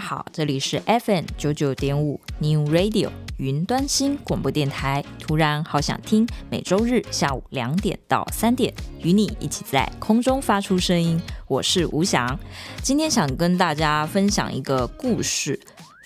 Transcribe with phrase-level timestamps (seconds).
[0.00, 5.04] 好，这里是 FM 九九点五 New Radio 云端新广播电台。
[5.18, 11.20] 突然好想听，每周日下午两点到三点，与你一起在空中发出声音。
[11.46, 12.40] 我是吴翔，
[12.82, 15.60] 今天想跟大家分享一个故事。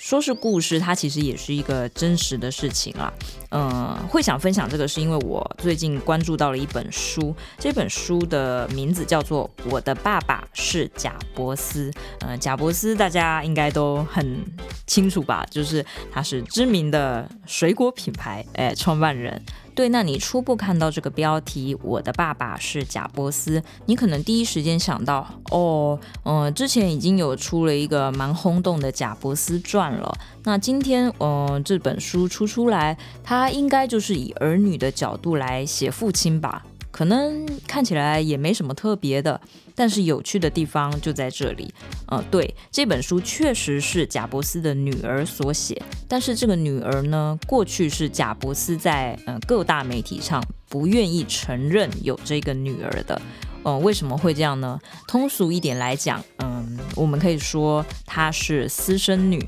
[0.05, 3.11] 说是故事，它其实也是一个真实的事情啦。
[3.53, 11.91] 嗯、会想分享这个，是因为我最近关注到了一本书，这本书的名字叫做《我的爸爸是贾伯斯》。
[12.21, 14.45] 嗯、贾伯斯大家应该都很
[14.87, 15.43] 清楚吧？
[15.51, 19.43] 就是他是知名的水果品牌，哎，创办人。
[19.75, 30.17] 对，那你初步看到这个标题，我的爸爸是贾伯斯，你可能第一时间想到，哦，嗯、之前已经有出了一个蛮轰动的贾伯斯传了。
[30.45, 36.65] 那今天，嗯、这本书出出来，他应该就是以儿女的角度来写父亲吧。
[36.95, 39.41] 可能看起来也没什么特别的，
[39.75, 41.75] 但是有趣的地方就在这里。
[42.07, 53.21] 呃，对，这本书确实是贾伯斯的女儿所写，但是这个女儿呢，过去是贾伯斯在呃各大媒体上不愿意承认有这个女儿的。
[53.65, 54.79] 嗯、为什么会这样呢？
[55.09, 59.45] 通俗一点来讲，嗯、我们可以说她是私生女。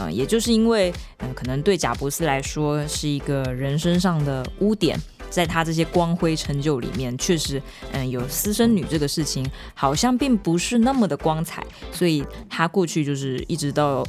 [0.00, 4.98] 嗯、也就是因为嗯、可能对贾伯斯来说是一个人身上的污点。
[5.30, 7.62] 在他这些光辉成就里面，确实，
[7.92, 14.06] 嗯，有私生女这个事情，好像并不是那么的光彩，所以他过去就是一直都，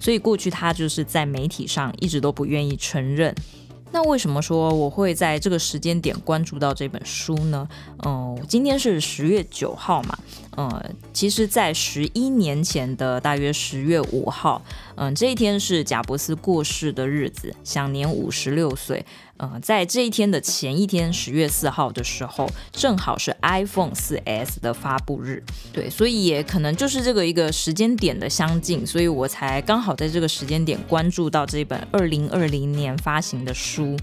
[0.00, 3.34] 所以过去他就是在媒体上一直都不愿意承认。
[3.92, 7.68] 那为什么说我会在这个时间点关注到这本书呢？
[8.06, 10.16] 嗯，今天是十月九号嘛，
[10.56, 14.62] 嗯，其实，在十一年前的大约十月五号，
[14.94, 19.04] 嗯，这一天是贾伯斯过世的日子，享年五十六岁。
[19.42, 25.42] 嗯，在这一天的前一天，十月四号的时候，正好是 iPhone 四 S 的发布日，
[25.72, 33.96] 对，所以也可能就是这个一个时间点的相近，所以我才刚好在这个时间点关注到这本二零二零年发行的书。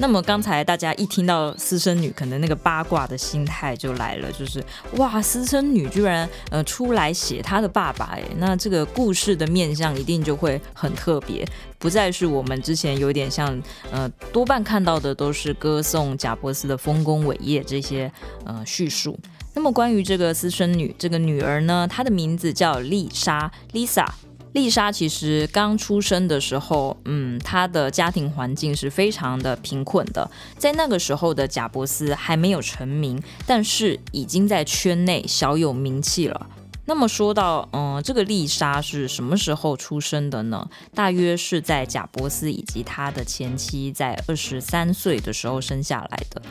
[0.00, 4.64] 那么刚才大家一听到私生女，可能那个八卦的心态就来了，就是
[4.96, 11.46] 哇，私生女居然呃出来写她的爸爸，哎，那这个故事的面向一定就会很特别，
[11.78, 13.62] 不再是我们之前有点像
[13.92, 18.10] 呃多半看到的都是歌颂贾伯斯的丰功伟业这些
[18.46, 19.18] 呃叙述。
[19.54, 24.06] 那么关于这个私生女，这个女儿呢，她的名字叫丽莎，Lisa。
[24.52, 30.28] 丽莎其实刚出生的时候，嗯，她的家庭环境是非常的贫困的。
[30.58, 36.48] 在那个时候的贾伯斯还没有成名，但是已经在圈内小有名气了。
[36.86, 40.68] 那么说到，嗯，这个丽莎是什么时候出生的呢？
[40.92, 46.42] 大约是在贾伯斯以及他的前妻在二十三岁的时候生下来的。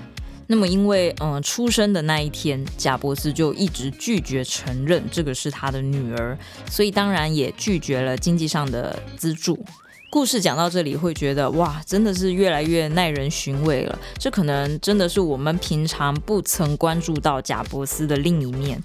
[0.52, 6.36] 那么，因为嗯，出生的那一天，贾伯斯就一直拒绝承认这个是他的女儿，
[6.72, 9.64] 所以当然也拒绝了经济上的资助。
[10.10, 14.00] 故事讲到这里，会觉得哇，真的是越来越耐人寻味了。
[14.18, 18.81] 这可能真的是我们平常不曾关注到贾伯斯的另一面。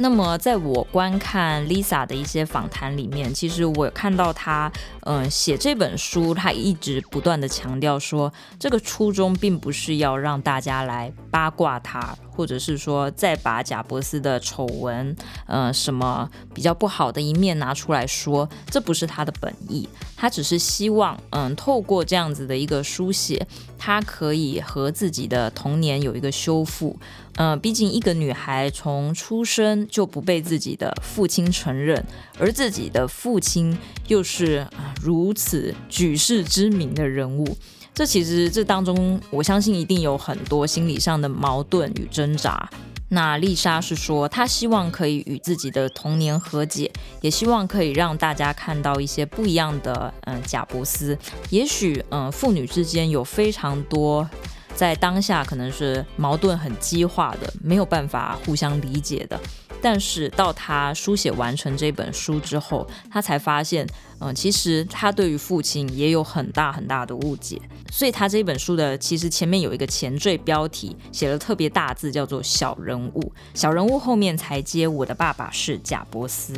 [0.00, 4.70] 那么，在我观看 Lisa 的一些访谈里面，其实我看到她，
[5.00, 15.16] 嗯、写这本书，她一直不断地强调说，这个初衷并不是要让大家来八卦她，或者是说再把贾伯斯的丑闻，
[15.46, 19.88] 呃，什么比较不好的一面拿出来说，这不是她的本意。
[20.16, 23.44] 她只是希望，嗯，透过这样子的一个书写，
[23.76, 26.96] 她可以和自己的童年有一个修复。
[27.40, 32.04] 嗯、毕竟一个女孩从出生就不被自己的父亲承认，
[32.36, 33.78] 而自己的父亲
[34.08, 34.66] 又是
[35.00, 37.56] 如此举世知名的人物，
[37.94, 42.68] 这其实这当中，我相信一定有很多心理上的矛盾与挣扎。
[43.10, 51.16] 那丽莎是说，她希望可以与自己的童年和解，也希望可以让大家看到一些不一样的嗯贾伯斯。
[51.50, 54.28] 也许嗯父女之间有非常多。
[54.78, 59.36] 在当下可能是矛盾很激化的，没有办法互相理解的。
[59.82, 63.84] 但是到他书写完成这本书之后，他才发现，
[64.20, 67.60] 嗯，其实他对于父亲也有很大很大的误解。
[67.90, 73.32] 所以他这本书的其实前面有一个前缀标题，写了特别大字，叫做“小人物”。
[73.54, 76.54] 小人物后面才接“我的爸爸是贾伯斯”。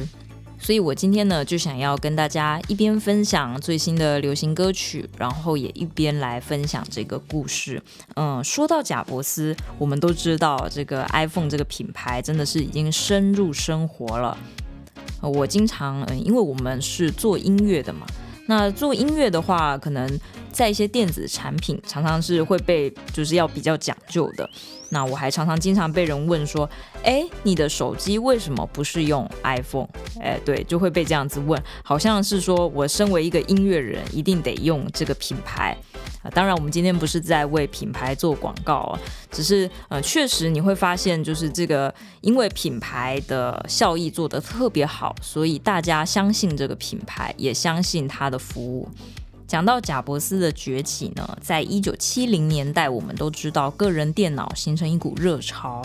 [0.60, 7.82] 所以我今天呢，就想要跟大家一边分享最新的流行歌曲，然后也一边来分享这个故事。
[8.14, 14.36] 嗯，说到贾伯斯，我们都知道这个 iPhone 这个品牌真的是已经深入生活了。
[15.22, 18.06] 我经常，嗯，因为我们是做音乐的嘛，
[18.46, 20.20] 那做音乐的话，可能
[20.52, 24.48] 在一些电子产品常常是会被就是要比较讲究的。
[24.92, 26.68] 那我还常常经常被人问说，
[27.04, 29.88] 哎，你的手机为什么不是用 iPhone？
[30.20, 35.76] 哎，对，就会被这样子问，好像是说我身为一个音乐人，一定得用这个品牌。
[36.34, 38.98] 当然，我们今天不是在为品牌做广告啊，
[39.30, 48.88] 只是呃，确实你会发现，就是这个因为品牌的效益做得特别好，所以大家相信这个品牌，也相信它的服务。
[49.50, 55.82] 讲到贾伯斯的崛起呢，在一九七零年代，我们都知道个人电脑形成一股热潮。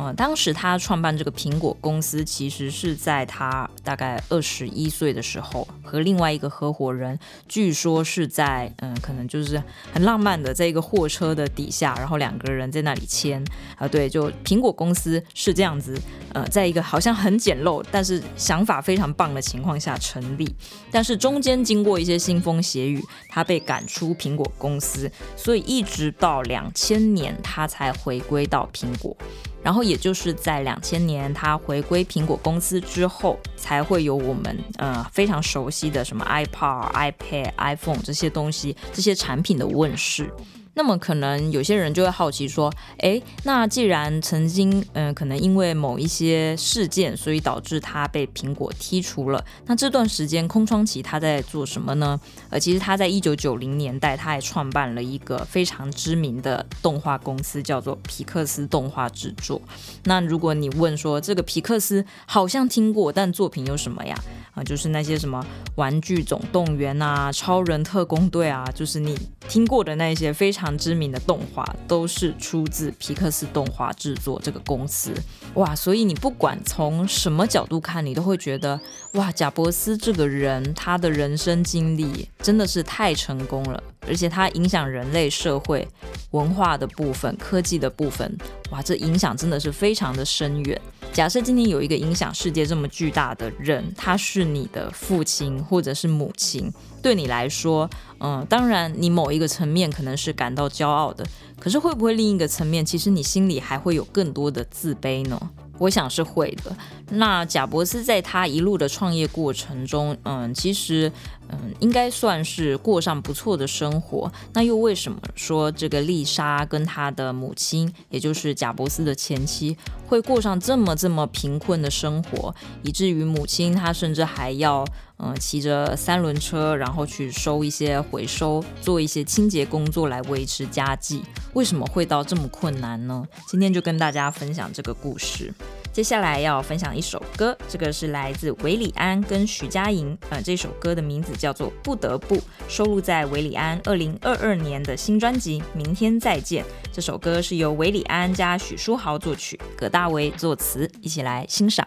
[0.00, 7.18] 嗯，当时他创办这个苹果公司，其实是在他大概二十一岁的时候，和另外一个合伙人，
[7.48, 9.60] 据说是在嗯，可能就是
[9.92, 13.44] 很浪漫的，在一个货车的底下，然后两个人在那里签
[13.76, 16.00] 啊，对，就苹果公司是这样子，
[16.32, 20.48] 呃，在一个好像很简陋，但是想法非常棒的情况下成立，
[20.92, 29.16] 但是中间经过一些腥风血雨，他被赶出苹果公司，所以一直到两千年他才回归到苹果。
[29.62, 40.32] 然后也就是在两千年，他回归苹果公司之后，才会有我们呃非常熟悉的什么 iPod、iPad、iPhone 这些东西，这些产品的问世。
[40.78, 52.20] 那么可能有些人就会好奇说，诶，那既然曾经，嗯、可能因为某一些事件，所以导致他被苹果踢除了，那这段时间空窗期他在做什么呢？
[52.48, 59.60] 呃，其实他在一九九零年代，他还创办了一个非常知名的动画公司，叫做皮克斯动画制作。
[60.04, 64.16] 那如果你问说这个皮克斯好像听过，但作品有什么呀？
[64.62, 65.44] 就是那些什么
[65.74, 69.18] 玩具总动员啊、超人特工队啊，就是你
[69.48, 70.68] 听过的那些非常。
[70.78, 75.12] 知名的动画都是出自皮克斯动画制作这个公司，
[75.54, 75.74] 哇！
[75.74, 78.80] 所以你不管从什么角度看，你都会觉得，
[79.14, 85.86] 哇，贾伯斯这个人，他的人生经历真的是太成功了，而且他影响人类社会
[86.30, 88.36] 文化的部分、科技的部分，
[88.70, 90.80] 哇，这影响真的是非常的深远。
[91.12, 96.72] 假设今天有一个影响世界这么巨大的人，他是你的父亲或者是母亲，
[97.02, 97.90] 对你来说，
[98.20, 101.26] 嗯，当然你某一个层面可能是感到骄傲的，
[101.58, 105.50] 可是会不会另一个层面，其实你心里还会有更多的自卑呢？
[105.78, 106.76] 我想是会的。
[107.10, 111.10] 那贾伯斯在他一路的创业过程中，嗯，其实，
[111.50, 114.30] 嗯，应该算是过上不错的生活。
[114.52, 124.84] 那又为什么说这个丽莎跟她的母亲，也就是贾伯斯的前妻，会过上这么这么贫困的生活，以至于母亲她甚至还要，
[125.18, 131.22] 嗯，骑着三轮车，然后去收一些回收，做一些清洁工作来维持家计？
[131.54, 133.26] 为什么会到这么困难呢？
[133.48, 135.52] 今天就跟大家分享这个故事。
[135.92, 142.36] 接下来要分享一首歌，这个是来自韦礼安跟徐佳莹，呃，这首歌的名字叫做《不得不》，
[142.68, 146.64] 收录在韦礼安二零二二年的新专辑《明天再见》。
[146.92, 151.86] 这首歌是由韦礼安加许书豪作曲，葛大为作词，一起来欣赏。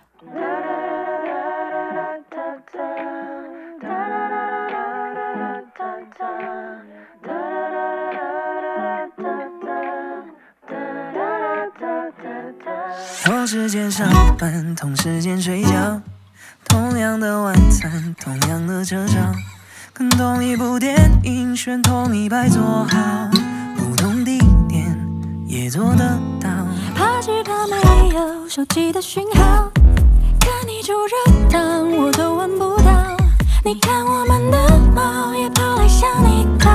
[13.31, 14.05] 同时间上
[14.37, 16.01] 班，同时间睡觉，
[16.65, 19.21] 同样的晚餐，同样的车票，
[19.93, 23.29] 跟同一部电影，选同一排坐好，
[23.77, 24.85] 不同地点
[25.47, 26.49] 也做得到。
[26.93, 29.71] 怕是怕没有手机的讯号，
[30.37, 32.91] 看你就热闹，我都闻不到。
[33.63, 36.69] 你看我们的猫也跑来向你靠，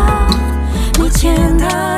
[0.98, 1.95] 你牵它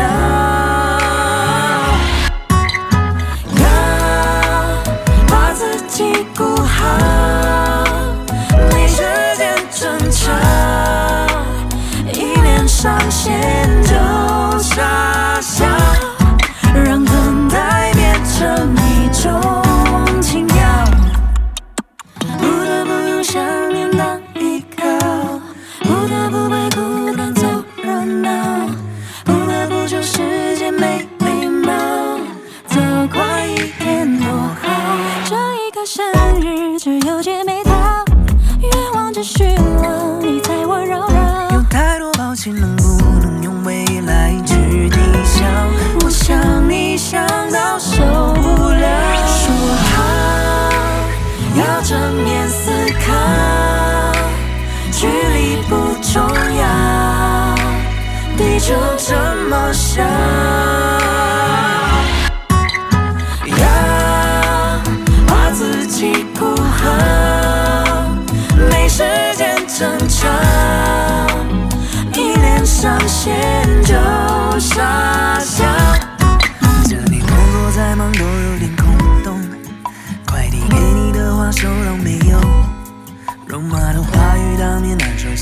[0.00, 0.61] 么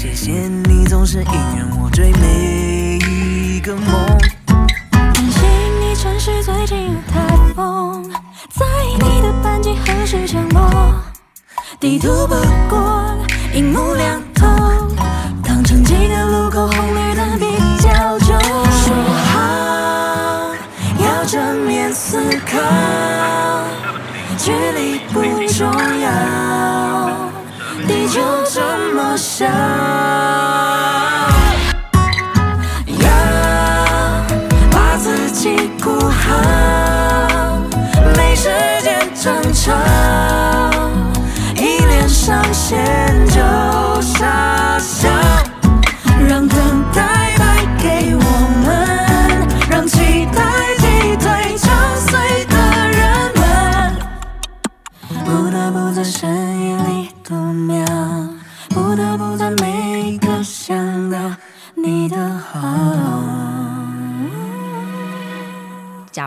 [0.01, 0.31] 谢谢
[0.65, 3.87] 你总是引人我追每一个梦。
[4.91, 5.43] 担心
[5.79, 8.03] 你城市最近有台风，
[8.49, 8.65] 在
[8.95, 10.95] 你的班级何时降落。
[11.79, 12.35] 地图不
[12.71, 13.15] 过
[13.53, 14.23] 一目两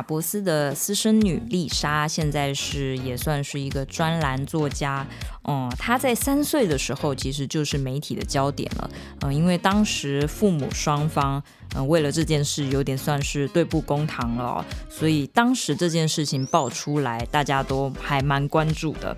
[0.03, 5.05] 伯斯的私生女丽莎现在是也算是一个专栏作家。
[5.45, 8.89] 嗯，她在三岁的时候其实就是媒体的焦点了。
[9.22, 11.41] 嗯，因为当时父母双方
[11.75, 19.15] 嗯为了这件事有点算是对簿公堂了，所以当时这件事情爆出来，大家都还蛮关注的。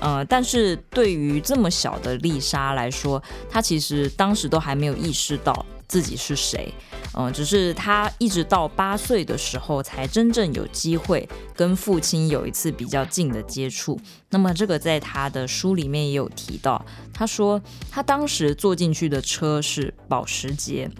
[0.00, 6.72] 呃，但是对于这么小的丽莎来说，她其实当时都还没有意识到自己是谁，
[7.14, 11.26] 嗯、只是他一直到八岁的时候，才真正有机会
[11.56, 13.98] 跟父亲有一次比较近的接触。
[14.30, 20.90] 那么这个在他的书里面也有提到，他说他当时坐进去的车是保时捷。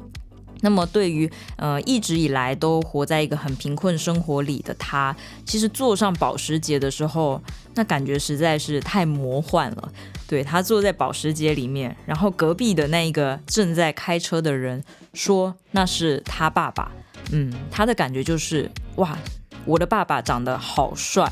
[0.61, 5.15] 那么，对于呃一直以来都活在一个很贫困生活里的他，
[5.47, 7.41] 其实坐上保时捷的时候，
[7.77, 9.93] 那感觉实在是太魔幻了。
[10.29, 16.93] 对，他坐在保时捷里面，然后隔壁的那个正在开车的人说那是他爸爸。
[17.33, 19.17] 嗯，他的感觉就是哇，
[19.65, 21.27] 我的爸爸长得好帅。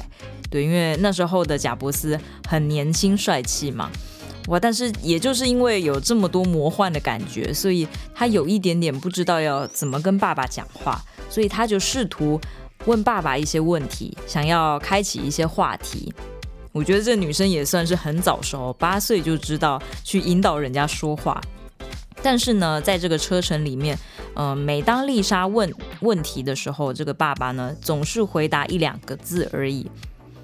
[0.51, 3.91] 对，因为那时候的贾伯斯很年轻帅气嘛。
[4.49, 4.61] 哇！
[4.61, 12.41] 但是也就是因为有这么多魔幻的感觉，所以他有一点点不知道要怎么跟爸爸讲话，所以他就试图
[12.85, 16.15] 问爸爸一些问题，想要开启一些话题。
[16.77, 21.41] 我觉得这女生也算是很早熟，八岁就知道去引导人家说话。
[22.23, 23.99] 但是呢，在这个车程里面，
[24.35, 29.91] 呃，每当丽莎问问题的时候，这个爸爸呢总是回答一两个字而已。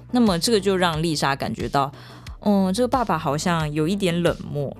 [0.09, 1.91] 那么这个就让丽莎感觉到。
[2.41, 4.75] 嗯，这个爸爸好像有一点冷漠，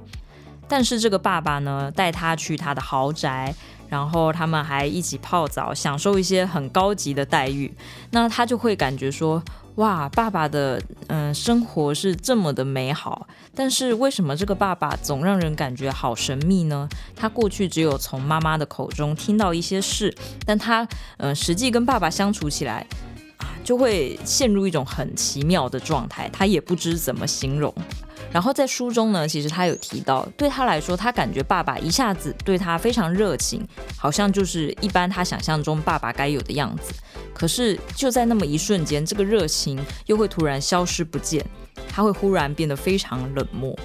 [0.68, 3.54] 但是这个爸爸呢，带他去他的豪宅，
[3.88, 7.72] 然后他们还一起泡澡，享受一些很高级的待遇。
[8.10, 9.42] 那他就会感觉说，
[9.76, 16.88] 哇，爸爸的嗯、生活是这么的美好，但是为什么这个爸爸总让人感觉好神秘呢？
[17.16, 20.16] 他过去只有从妈妈的口中听到一些事，
[20.46, 20.88] 但他
[21.18, 22.86] 嗯、实际跟爸爸相处起来。
[23.64, 27.74] 就会陷入一种很奇妙的状态，他也不知怎么形容。
[28.30, 33.66] 然后在书中呢，其实他有提到，对他来说，他感觉爸爸一下子对他非常热情，
[33.98, 36.94] 好像就是一般他想象中爸爸该有的样子。
[37.34, 41.46] 可是就在那么一瞬间，这个热情又会突然消失不见，
[41.88, 43.78] 他会忽然变得非常冷漠。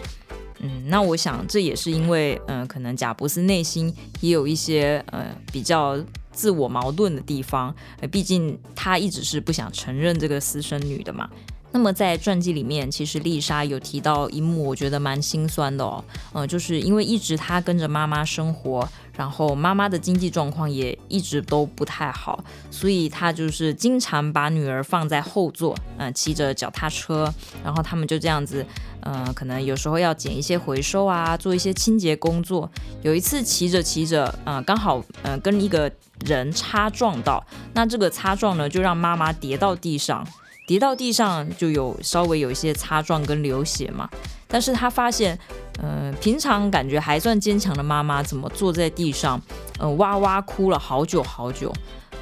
[0.60, 5.98] 嗯，那我想这也是因为，嗯、可能贾伯斯内心也有一些呃比较。
[6.30, 11.28] 自我矛盾的地方，呃，毕竟他一直是不想承认这个私生女的嘛。
[11.72, 16.04] 那么在传记里面，其实丽莎有提到一幕，我觉得蛮心酸的哦。
[16.34, 27.28] 嗯、就是因为一直她跟着妈妈生活，然后妈妈的经济状况也一直都不太好，所以她就是经常把女儿放在后座，嗯、骑着脚踏车，
[27.64, 28.64] 然后他们就这样子，
[29.00, 32.70] 嗯、可能有时候要捡一些回收啊，做一些清洁工作。
[33.02, 35.90] 有一次骑着骑着，嗯、刚好，嗯、跟一个
[36.24, 37.44] 人擦撞到，
[37.74, 40.24] 那这个擦撞呢，就让妈妈跌到地上。
[40.68, 44.06] 跌到地上就有稍微有一些擦撞跟流血嘛，
[44.46, 45.36] 但是他发现，
[45.82, 49.40] 嗯、平常感觉还算坚强的妈妈怎么坐在地上，
[49.80, 51.72] 嗯、呃，哇哇哭了好久好久，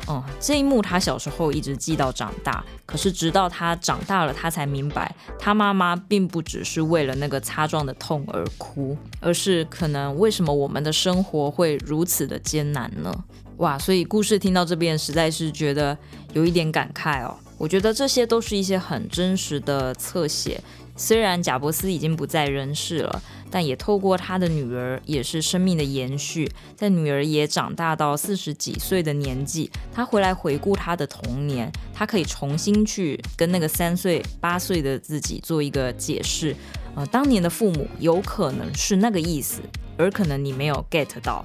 [0.08, 13.12] 嗯，这一幕他小时候一直记到长大，可是直到他长大了，他才明白，他妈妈并不只是为了那个擦撞的痛而哭，而是可能为什么我们的生活会如此的艰难呢？
[13.56, 15.98] 哇，所以故事听到这边，实在是觉得
[16.32, 17.36] 有一点感慨哦。
[17.58, 20.60] 我觉得这些都是一些很真实的侧写。
[20.98, 26.50] 虽然贾伯斯已经不在人世了，但也透过他的女儿，也是生命的延续。
[26.74, 36.56] 在女儿也长大到四十几岁的年纪，他回来回顾他的童年，他可以重新去跟那个三岁、八岁的自己做一个解释。
[36.94, 39.60] 呃，当年的父母有可能是那个意思，
[39.98, 41.44] 而可能你没有 get 到。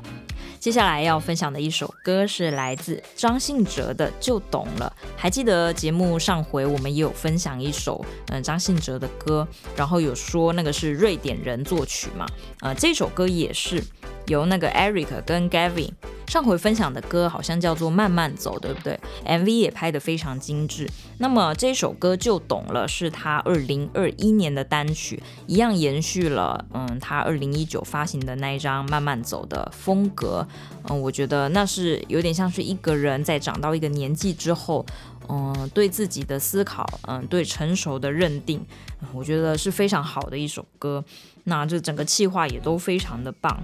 [0.61, 4.93] 接下来要分享的一首歌是来自张信哲的《就懂了》。
[5.17, 12.27] 还记得节目上回我们也有分享一首嗯张信哲的歌，然后有说那个是瑞典人作曲嘛？
[12.59, 13.83] 呃，这首歌也是
[14.31, 15.91] 由那个 Eric 跟 Gavin。
[16.27, 20.89] 上回分享的歌好像叫做《慢慢走》，对不对？MV 也拍得非常精致。
[21.17, 30.47] 那么这首歌就懂了，是他二零二一年的单曲，一样延续了嗯他二零一九发行的那一张《慢慢走》的风格。
[30.89, 34.85] 嗯，我觉得那是有点像是一个人在长到一个年纪之后，
[35.27, 38.65] 嗯，对自己的思考，嗯，对成熟的认定，
[39.13, 41.03] 我觉得是非常好的一首歌。
[41.45, 43.61] 那这整个企划也都非常的棒。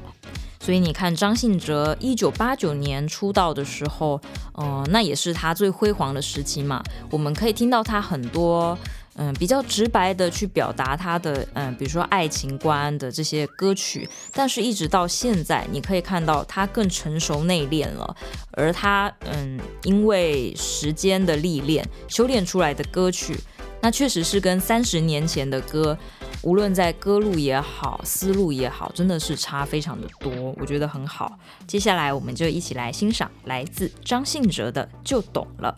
[0.59, 4.19] 所以你看，张信哲一九八九年出道的时候，
[4.53, 6.83] 呃，那也是他最辉煌的时期嘛。
[7.09, 8.77] 我们可以听到他很多，
[9.15, 14.09] 嗯、比较直白的去表达他的，嗯、比如说爱情观的这些歌曲。
[14.33, 18.17] 但是，一直到现在，你可以看到他更成熟内敛了。
[18.51, 23.39] 而他，嗯，因为时间的历练，修炼出来的歌曲，
[23.81, 25.97] 那确实是跟三十年前的歌。
[26.47, 31.37] 无论在歌路也好，思路也好，真的是差非常的多，我觉得很好。
[31.67, 35.75] 接下来我们就一起来欣赏来自张信哲的《就懂了》。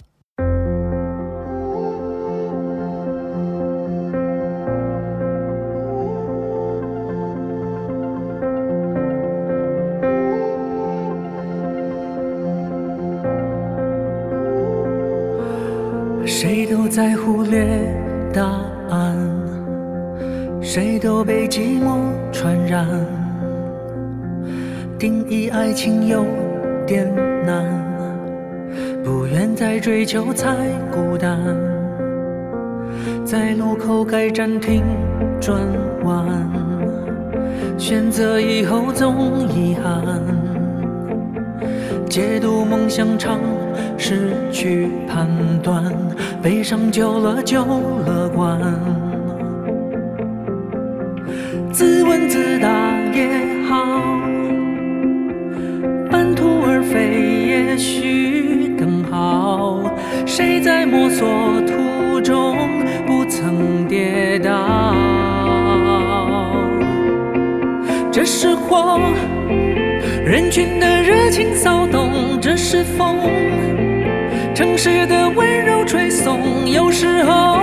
[16.27, 18.68] 谁都在忽略答案。
[20.71, 21.97] 谁都被寂寞
[22.31, 22.85] 传染，
[24.99, 26.23] 定义爱情有
[26.85, 27.11] 点
[27.43, 27.65] 难，
[29.03, 30.55] 不愿再追求才
[30.91, 31.39] 孤单，
[33.25, 34.83] 在路口该暂停
[35.41, 35.59] 转
[36.03, 36.23] 弯，
[37.75, 40.21] 选择以后总遗憾，
[42.07, 43.39] 解读梦想常
[43.97, 45.27] 失去判
[45.63, 45.83] 断，
[46.43, 47.65] 悲伤久了就
[48.05, 49.08] 乐观。
[52.09, 52.67] 自问自答
[53.13, 53.29] 也
[53.69, 53.85] 好，
[56.09, 59.95] 半途而废也许更好。
[60.25, 61.29] 谁在摸索
[61.67, 62.57] 途中
[63.05, 64.95] 不曾跌倒？
[68.11, 68.99] 这是火，
[70.25, 73.17] 人群的热情骚动；这是风，
[74.55, 76.67] 城市的温柔吹送。
[76.67, 77.59] 有时候，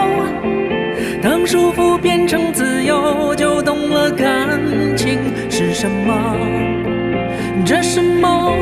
[1.21, 2.76] 当束缚变成自
[7.67, 8.57] 这是梦，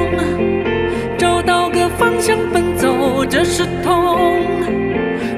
[1.18, 2.88] 找到个方向奔走；
[3.28, 4.40] 这是痛，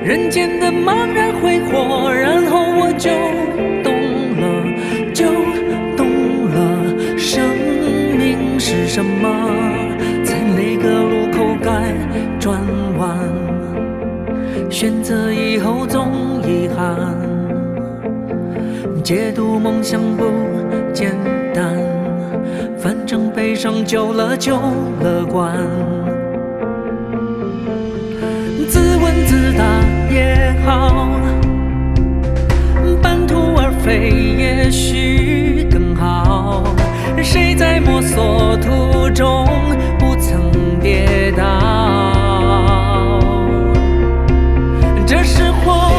[0.04, 2.14] 人间的茫然挥霍。
[2.14, 3.10] 然后我就
[3.82, 3.92] 懂
[4.40, 4.44] 了，
[5.12, 5.26] 就
[5.96, 6.06] 懂
[6.46, 7.42] 了，生
[8.16, 9.50] 命是什么？
[10.22, 11.92] 在哪个路口该
[12.38, 12.60] 转
[12.98, 13.18] 弯？
[14.70, 16.94] 选择以后总遗憾。
[19.02, 20.24] 解读梦想不
[20.92, 21.12] 简
[21.52, 21.76] 单，
[23.36, 24.58] 悲伤久了就
[25.02, 25.54] 乐观。
[28.66, 29.62] 自问自答
[30.10, 31.06] 也好，
[33.02, 36.64] 半途而废也许更好。
[37.22, 39.46] 谁在摸索途中
[39.98, 43.20] 不曾跌倒？
[45.06, 45.92] 这是火，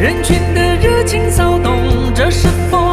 [0.00, 1.76] 人群的热情骚动。
[2.14, 2.85] 这是风，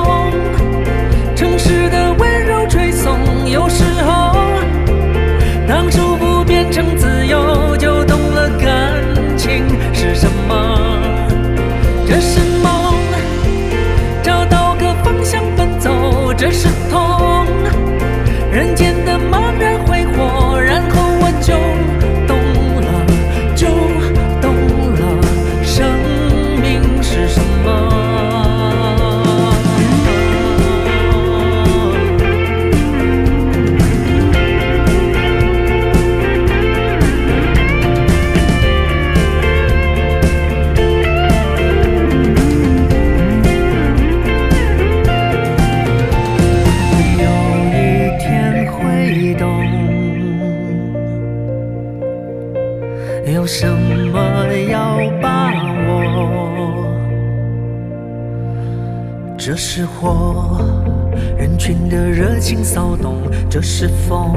[62.44, 63.14] 情骚动；
[63.50, 64.34] 这是风，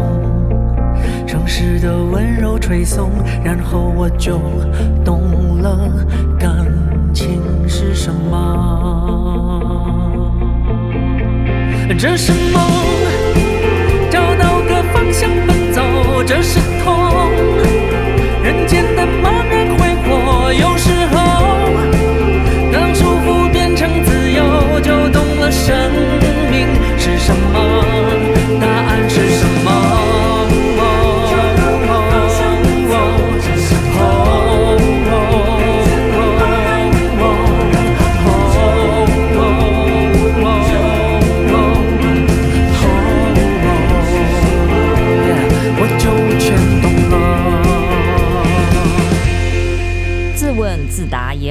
[1.27, 3.11] 城市的温柔吹送。
[3.43, 4.39] 然后我就
[5.05, 5.77] 懂了，
[6.39, 6.55] 感
[7.13, 8.33] 情是什么？
[11.99, 12.63] 这是梦，
[14.09, 15.83] 找到个方向奔走；
[16.25, 16.95] 这是痛，
[18.45, 20.53] 人间的茫然挥霍。
[20.53, 21.17] 有时候，
[22.73, 25.75] 当束缚变成自由，就懂了生
[26.51, 27.96] 命是什么，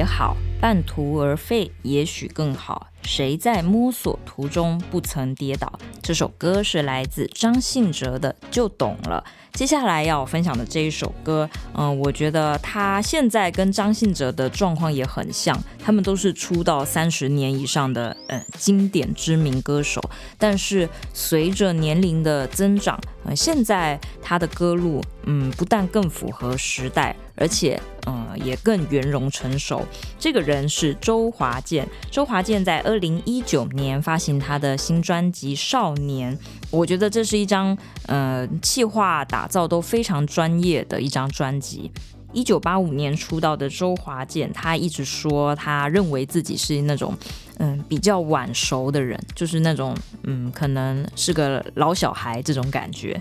[0.06, 2.86] 好，半途而废也许更好。
[3.06, 5.72] 谁在摸索途中不曾跌倒？
[6.02, 9.22] 这首歌是来自张信哲的，就懂了。
[9.52, 20.02] 接下来要分享的这一首歌，嗯、我觉得他现在跟张信哲的状况也很像，他们都是出道三十年以上的，嗯、经典知名歌手。
[20.36, 29.82] 但是随着年龄的增长，呃，现在他的歌路，嗯，不但更符合时代，而且，呃，也更圆融成熟。
[30.18, 36.36] 这个人是周华健，周华健在二零一九年发行他的新专辑《少年》，
[36.70, 39.24] 我觉得这是一张，呃，企划。
[39.24, 41.90] 打造都非常专业的一张专辑。
[42.32, 47.16] 一九八五年出道的周华健，他一直说他认为自己是那种
[47.58, 53.20] 嗯比较晚熟的人，就是那种嗯可能是个老小孩这种感觉。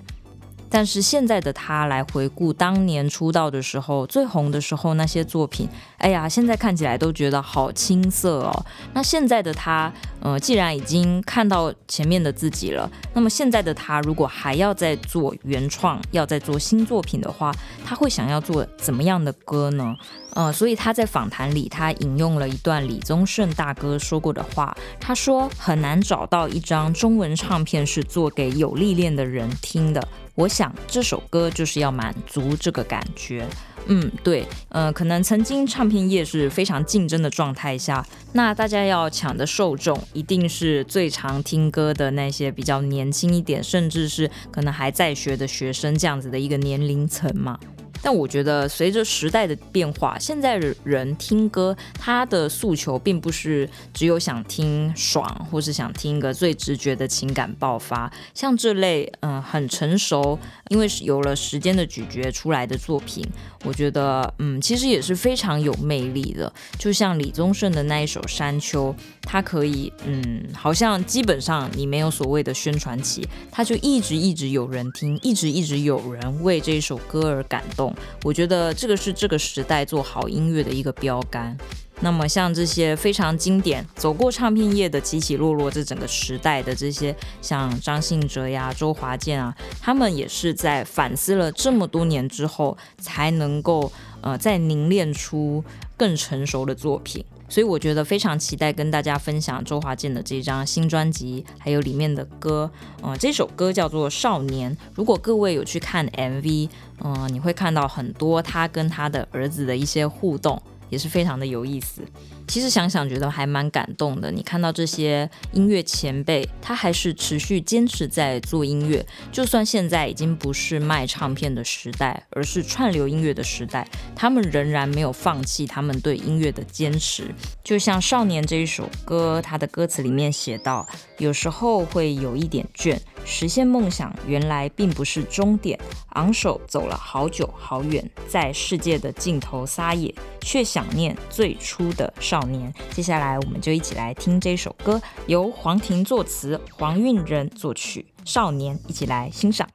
[0.75, 8.65] 但是现在的他来回顾当年出道的时候，最红的时候那些作品，哎呀，现在看起来都觉得好青涩哦。
[8.93, 19.95] 那现在的他，呃，既然已经看到前面的自己了，那么现在的他如果还要再做原创，要再做新作品的话，他会想要做怎么样的歌呢？
[20.35, 30.05] 呃，所以他在访谈里，他引用了一段李宗盛大哥说过的话，他说很难找到一张中文唱片是做给有历练的人听的。
[30.35, 33.47] 我想这首歌就是要满足这个感觉。
[33.87, 47.57] 嗯，对，呃，可能曾经唱片业是非常竞争的状态下，那大家要抢的受众一定是最常听歌的那些比较年轻一点，甚至是可能还在学的学生这样子的一个年龄层嘛。
[48.05, 58.13] 但我觉得，随着时代的变化，现在人听歌，他的诉求并不是只有想听爽，或是想听一个最直觉的情感爆发。
[58.35, 60.37] 像这类，嗯、很成熟，
[60.69, 63.23] 因为是有了时间的咀嚼出来的作品，
[63.63, 66.51] 我觉得，嗯，其实也是非常有魅力的。
[66.79, 77.93] 就像李宗盛的那一首《山丘》，他可以，嗯，好像基本上你没有所谓的宣传期，他就一直一直有人听，一直一直有人为这首歌而感动。
[78.23, 81.55] 我觉得这个是这个时代做好音乐的一个标杆。
[82.01, 95.63] 那么像这些非常经典、走过唱片业的起起落落，这整个时代的这些，像张信哲呀、周华健啊，他们也是在反思了这么多年之后，才能够呃再凝练出
[95.95, 97.23] 更成熟的作品。
[97.47, 102.69] 所以我觉得非常期待跟大家分享周华健的这张新专辑，还有里面的歌。
[103.03, 104.75] 嗯、呃，这首歌叫做《少年》。
[104.95, 106.69] 如果各位有去看 MV，
[107.03, 110.59] 嗯、你会看到很多他跟他的儿子的一些互动。
[110.89, 112.01] 也是非常的有意思。
[112.47, 114.31] 其实想想觉得还蛮感动的。
[114.31, 127.33] 你看到这些音乐前辈，他还是持续坚持在做音乐，就算现在已经不是卖唱片的时代，而是串流音乐的时代，他们仍然没有放弃他们对音乐的坚持。
[127.63, 135.79] 就像《少年》这一首歌，他的歌词里面写到：有时候会有一点倦，实现梦想原来并不是终点，
[136.13, 142.73] 昂首走了好久好远，在世界的尽头撒野，却想念最初的少少年。
[142.91, 149.65] 接下来，我们就一起来听这首歌，由黄婷作词，黄韵仁作曲，《少年》，一起来欣赏。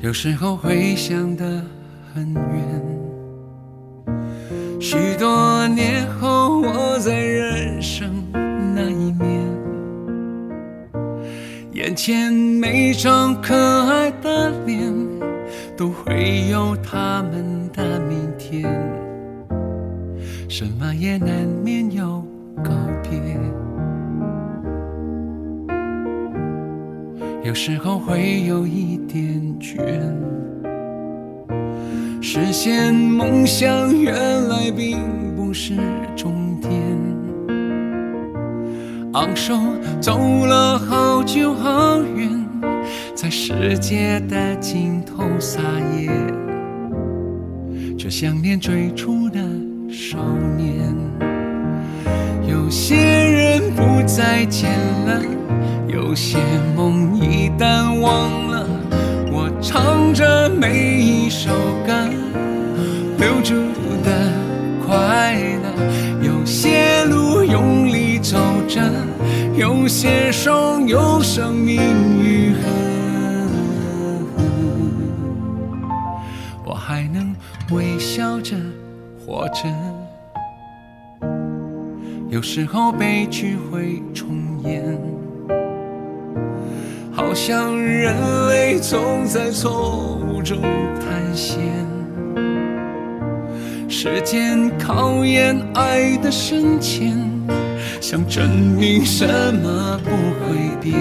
[0.00, 1.62] 有时候会想的
[2.12, 3.00] 很远。
[4.80, 6.04] 许多年
[12.00, 14.90] 眼前每张可爱的脸，
[15.76, 18.62] 都会有他们的明天，
[20.48, 21.28] 什么也难
[21.62, 22.24] 免有
[22.64, 22.70] 告
[23.02, 23.20] 别。
[27.44, 29.76] 有时候会有一点倦，
[32.22, 34.14] 实现梦想原
[34.48, 34.96] 来并
[35.36, 35.76] 不是
[36.16, 36.72] 终点。
[39.12, 39.54] 昂首
[40.00, 42.30] 走了好好久好远，
[43.14, 45.60] 在世界的尽头撒
[45.94, 46.08] 野，
[47.98, 49.38] 却想念最初的
[49.90, 50.16] 少
[50.56, 50.80] 年。
[52.48, 54.70] 有些人不再见
[55.04, 55.22] 了，
[55.88, 56.38] 有些
[56.74, 58.66] 梦一旦忘了，
[59.30, 61.50] 我唱着每一首
[61.86, 61.92] 歌，
[63.18, 63.56] 留住
[69.90, 71.82] 携手用，生命
[72.22, 72.60] 愈合。
[76.64, 77.34] 我还能
[77.72, 78.54] 微笑着
[79.18, 79.64] 活着。
[82.30, 84.28] 有时候悲剧会重
[84.62, 84.96] 演，
[87.10, 88.14] 好像人
[88.48, 90.62] 类总在错误中
[91.00, 91.58] 探险。
[93.88, 97.18] 时间考验爱的深浅，
[98.00, 100.94] 想证明什么不会变，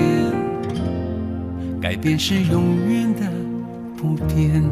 [1.82, 3.22] 改变是永远的
[3.98, 4.64] 不变。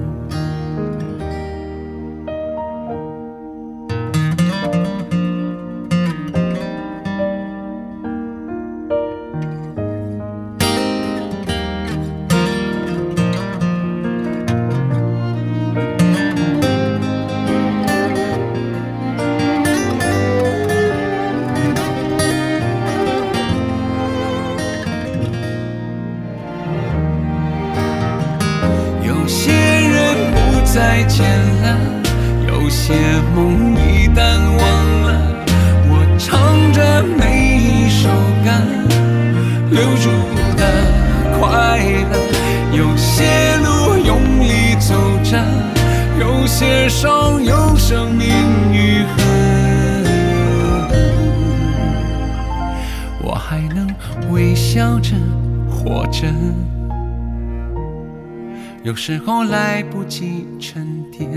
[59.10, 61.32] 时候来不及沉淀，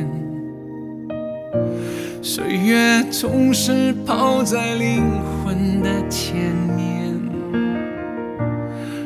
[2.20, 5.04] 岁月总是跑在灵
[5.44, 6.34] 魂的前
[6.76, 7.14] 面。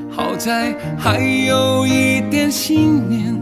[0.09, 3.38] 好在还有一点信念，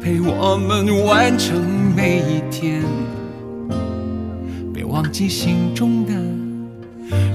[0.00, 1.62] 陪我们完成
[1.94, 2.82] 每一天。
[4.74, 6.12] 别忘记心中的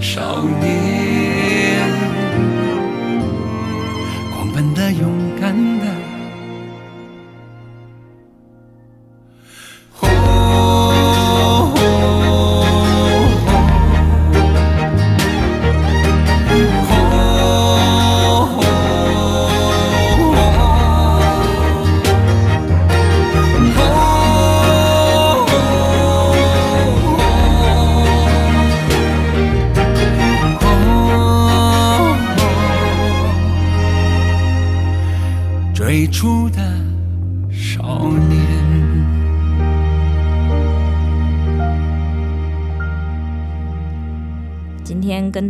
[0.02, 1.17] 少年，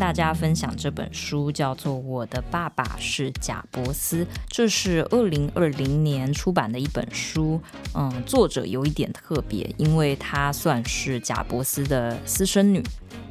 [0.07, 7.59] 大家分享这本书叫做《我的爸爸是贾伯斯》，这是二零二零年出版的一本书。
[7.93, 12.81] 嗯，作者有一点特别，因为他算是贾伯斯的私生女，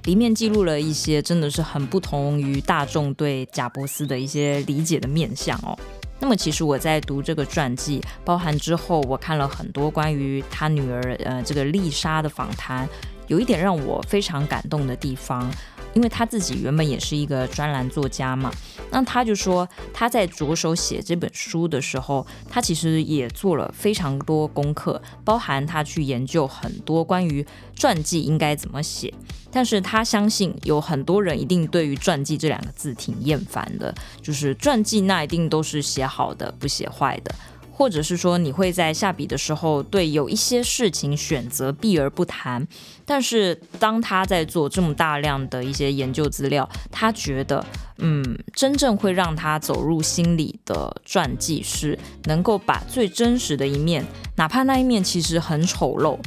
[0.05, 5.75] 里面记录了一些真的是很不同于大众对贾伯斯的一些理解的面相哦。
[6.21, 12.87] 那么其实我在读这个传记，包含之后我看了很多关于他女儿呃这个丽莎的访谈，
[13.29, 15.51] 有一点让我非常感动的地方，
[15.97, 18.53] 因为他自己原本也是一个专栏作家嘛，
[18.91, 29.13] 那他就说他在着手写这本书的时候，他其实也做了非常多功课，包含他去研究很多关于传记应该怎么写。
[29.51, 37.35] 但是他相信有很多人一定对于传记这两个字挺厌烦的，就是传记那一定都是写好的，不写坏的，
[37.77, 42.67] 或者是说你会在下笔的时候对有一些事情选择避而不谈。
[43.05, 47.63] 但是当他在做这么大量的一些研究资料，他觉得，
[47.99, 54.03] 嗯，真正会让他走入心里的传记是能够把最真实的一面，
[54.37, 56.19] 哪怕那一面其实很丑陋。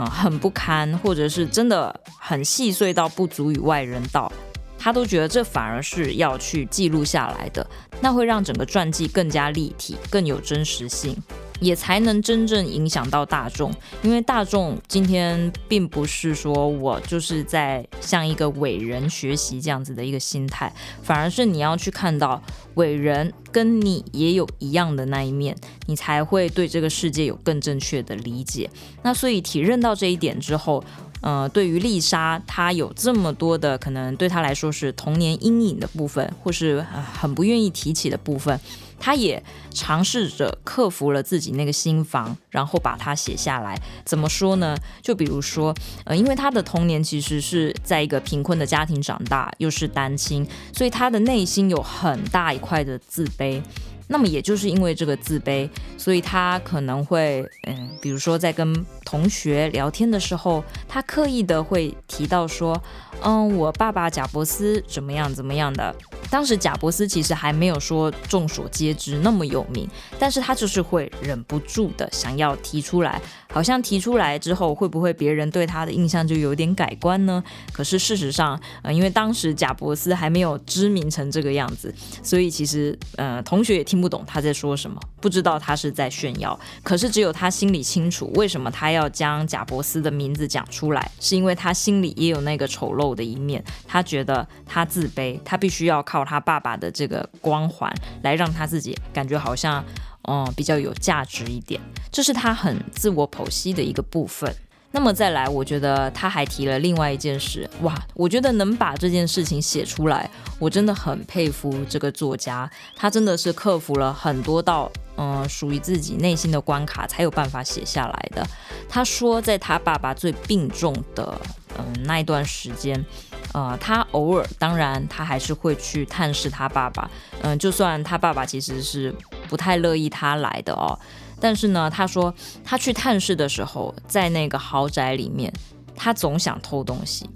[0.00, 4.30] 嗯，很不堪，或者是真的很细碎到不足与外人道，
[4.78, 7.68] 他都觉得这反而是要去记录下来的，
[8.00, 11.16] 那会让整个传记更加立体，更有真实性。
[11.60, 13.74] 也才能真正影响到大众。
[14.02, 22.40] 因为大众今天并不是说我就是在向一个伟人学习这样子的一个心态，反而是你要去看到
[22.74, 28.70] 伟人跟你也有一样的那一面，你才会对这个世界有更正确的理解。
[29.02, 30.84] 那所以体认到这一点之后。
[31.20, 38.58] 呃，对于丽莎，她有这么多的可能，对她来说是童年阴影的部分，或是很不愿意提起的部分，
[38.98, 43.80] 她也尝试着克服了自己那个心防，然后把它写下来。
[44.04, 44.76] 怎么说呢？
[45.02, 53.60] 就比如说，呃，因为她的童年其实是在一个贫困的家庭长大，又是单亲，所以她的内心有很大一块的自卑。
[54.08, 62.82] 那么也就是因为这个自卑，所以他可能会，嗯，比如说在跟同学聊天的时候，他刻意的会提到说，
[63.22, 65.94] 嗯，我爸爸贾伯斯怎么样怎么样的。
[66.30, 77.42] 当时贾伯斯其实还没有说众所皆知那么有名，但是他就是会忍不住的想要提出来，好像提出来之后，会不会别人对他的印象就有点改观呢？
[77.72, 83.97] 可是事实上，呃，因为当时贾伯斯还没有知名成这个样子，所以其实，呃，同学也听。
[83.98, 86.56] 听不懂他在说什么，不知道他是在炫耀。
[86.84, 93.62] 可是只有他心里清楚，为什么他要将贾伯斯的名字讲出来，是因为他心里也有那个丑陋的一面。
[93.88, 99.84] 他觉得他自卑，他必须要靠他爸爸的这个光环来让他自己感觉好像，
[100.28, 101.80] 嗯，比较有价值一点。
[102.12, 104.54] 这是他很自我剖析的一个部分。
[104.90, 118.46] 那么再来，我觉得他还提了另外一件事，哇，我觉得能把这件事情写出来，我真的很佩服这个作家，他真的是克服了很多道，嗯、属于自己内心的关卡，才有办法写下来的。
[118.88, 121.38] 他说，在他爸爸最病重的，
[121.78, 123.04] 嗯、那一段时间，
[123.52, 127.10] 呃，他偶尔，当然，他还是会去探视他爸爸，
[127.42, 129.14] 嗯、就算他爸爸其实是
[129.50, 130.98] 不太乐意他来的哦。
[131.40, 135.52] 但是呢，他说他去探视的时候，在那个豪宅里面，
[135.94, 137.28] 他总想偷东西，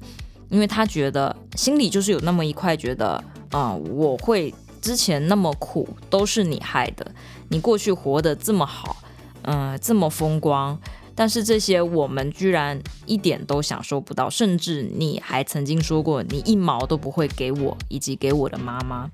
[0.48, 3.12] 因为他觉得心里就是有那么一块觉得，
[3.50, 7.08] 啊、嗯，我会之前那么苦都是你害的，
[7.48, 8.96] 你过去活得这么好，
[9.42, 10.76] 嗯，这么风光，
[11.14, 19.10] 但是这些我们居然一点都享受不到，甚至你还曾经说过，你一毛都不会给我以及给我的妈妈，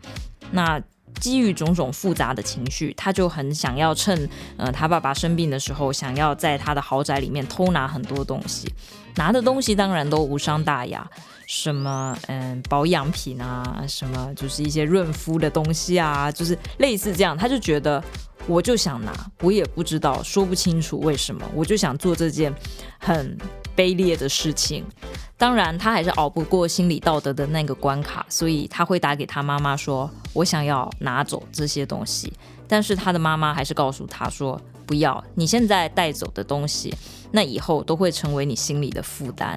[0.50, 0.82] 那。
[1.20, 8.72] 基于种种复杂的情绪，他就很想要趁呃他爸爸生病的时候，想要在他的豪宅里面偷拿很多东西。
[9.16, 11.04] 拿的东西当然都无伤大雅，
[11.46, 17.36] 什么嗯保养品啊，什么就是一些润肤的东西啊，就是类似这样。
[17.36, 18.00] 他就觉得
[18.46, 22.54] 我就想拿，我也不知道说不清楚为什么，我就想做这件
[23.00, 23.36] 很
[23.78, 24.84] 卑劣的事情。
[25.36, 32.32] 当然，他还是熬不过心理道德的那个关卡，所以他会打给他妈妈说：“我想要拿走这些东西。”
[32.66, 36.92] 但是他的妈妈还是告诉他说：“不要，你现在带走的东西，
[37.30, 39.56] 那以后都会成为你心里的负担。”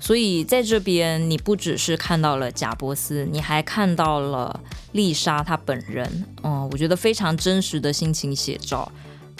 [0.00, 4.60] 所以在这边，你不只是看到了贾伯斯，你还看到了
[4.92, 6.24] 丽莎她本人。
[6.44, 8.90] 嗯，我觉得非常真实的心情写照。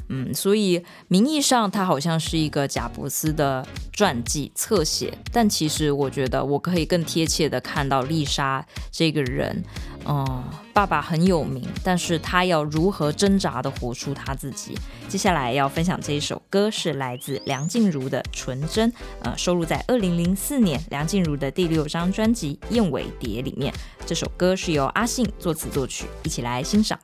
[0.09, 9.63] 嗯，所以名义上他好像是一个贾伯斯的传记侧写，但其实我觉得我可以更贴切的看到丽莎这个人。
[10.11, 14.75] 嗯，爸爸很有名，但是他要如何挣扎的活出他自己。
[15.07, 18.91] 接下来要分享这一首歌是来自梁静茹的《纯真》，
[19.23, 23.75] 呃，收录在二零零四年梁静茹的第六张专辑《燕尾蝶》里面。
[24.07, 26.99] 这首歌是由阿信作词作曲，一起来欣赏。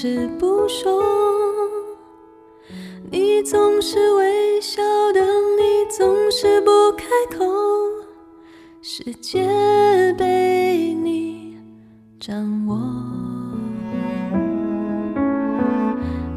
[0.00, 1.02] 是不说。
[3.10, 4.80] 你总是微笑
[5.12, 7.44] 的，你总是不开口，
[8.80, 9.44] 世界
[10.16, 11.56] 被你
[12.20, 12.78] 掌握。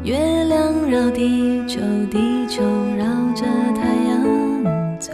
[0.02, 2.64] 月亮绕地球，地球
[2.98, 3.44] 绕着
[3.76, 5.12] 太阳走。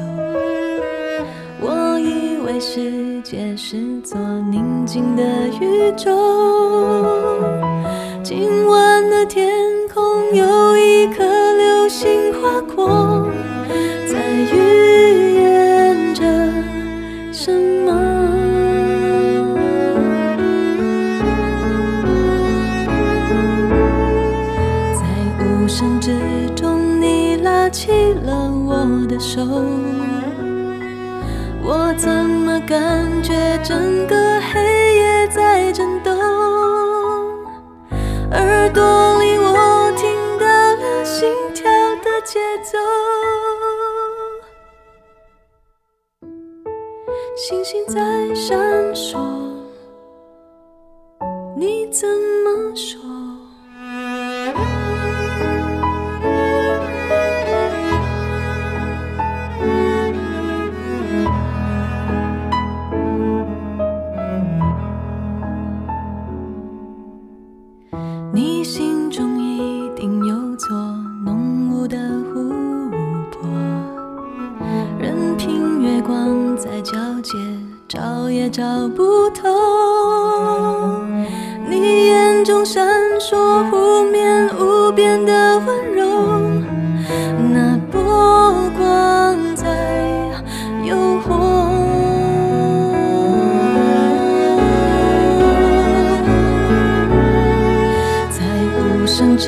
[1.60, 4.18] 我以为世界是座
[4.50, 5.22] 宁静的
[5.60, 6.10] 宇宙，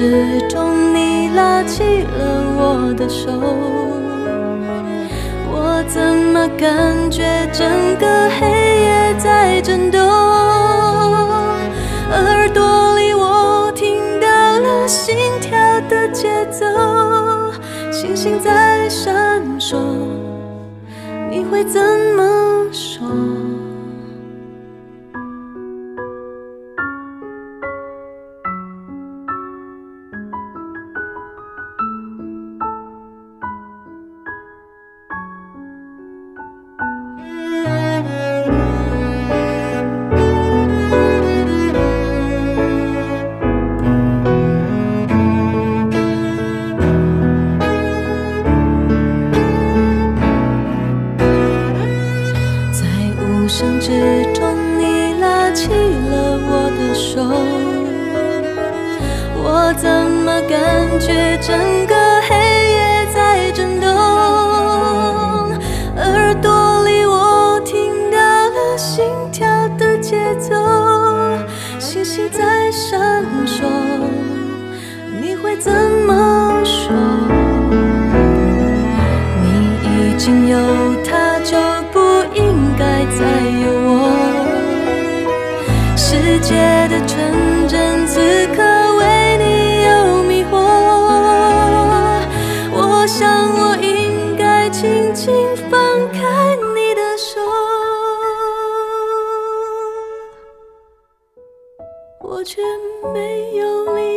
[0.01, 3.31] 无声之中，你拉起了我的手，
[5.53, 6.01] 我怎
[6.33, 8.07] 么感觉整个
[8.41, 10.01] 黑夜在震动？
[12.11, 15.51] 耳朵里我听到了心跳
[15.89, 16.65] 的节奏，
[17.93, 19.77] 星星在闪烁，
[21.31, 22.10] 你会怎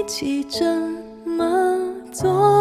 [0.06, 0.66] 起这
[1.26, 1.78] 么
[2.12, 2.53] 做。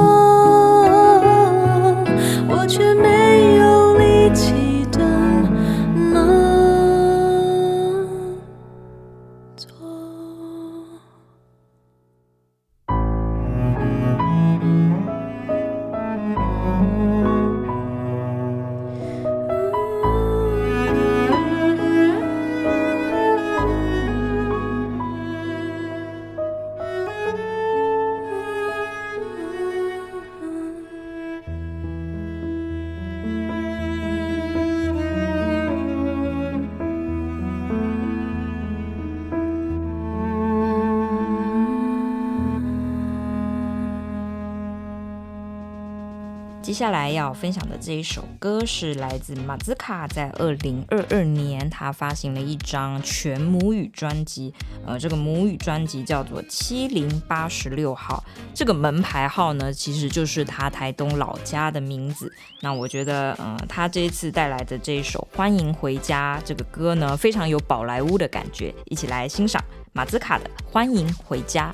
[46.83, 54.53] 接下来要分享的这一首歌是来自马兹卡，在二零二二年，他发行了一张全母语专辑。
[54.85, 58.25] 呃，这个母语专辑叫做七零八十六号。
[58.53, 62.29] 这个门牌号呢，其实就是他台东老家的名字。
[62.63, 68.75] 那我觉得，嗯、呃，他这一次带来的这一首《欢迎回家》这个歌呢，非常有宝莱坞的感觉。
[68.87, 69.63] 一起来欣赏
[69.93, 71.73] 马兹卡的《欢迎回家》。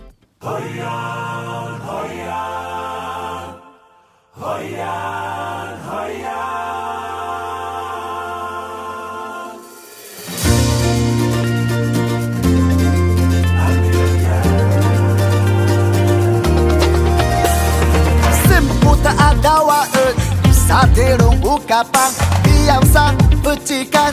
[19.43, 20.07] dawa e
[20.53, 22.13] Satirung ukapan
[22.45, 24.13] Diam sang pecikan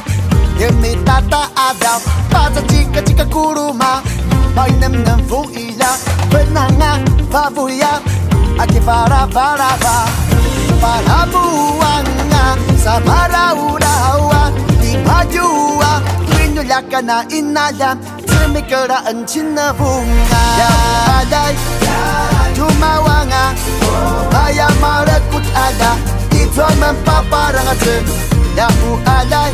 [0.56, 2.00] Demi tata adam
[2.32, 4.00] Pada jika jika kuruma
[4.56, 6.00] Mau inem nem vung ilang
[6.32, 8.00] Benanga babuya
[8.56, 10.08] Aki para para ba
[10.80, 14.48] Para buanga Samara urawa
[14.80, 16.00] Di majua
[16.40, 20.72] Winyo lakana inayam Tumikara encina bunga Ya
[21.20, 21.54] adai
[21.84, 23.44] Ya adai tumawanga
[24.32, 25.92] Baya marakut ala
[26.32, 27.96] Ito man paparangatse
[28.58, 29.52] Yamu alay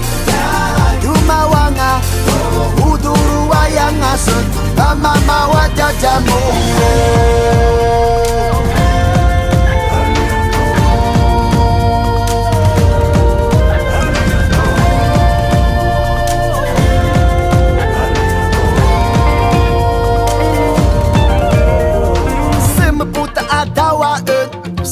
[1.02, 2.00] Tumawanga
[2.86, 4.46] Uduru wayangasun
[4.78, 6.40] Pamamawa dadamu
[6.80, 8.21] Yeah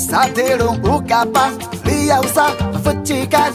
[0.10, 1.54] Sa tirong ukapang
[1.86, 2.50] Liyaw sa
[2.82, 3.54] pecikan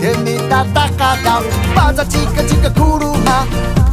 [0.00, 1.44] Demi tata kadaw
[1.76, 3.44] Pada jika jika kuruma